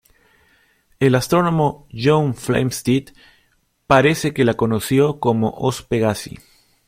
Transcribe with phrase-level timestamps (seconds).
[0.99, 3.09] El astrónomo John Flamsteed
[3.85, 6.39] parece que la conoció como Os Pegasi.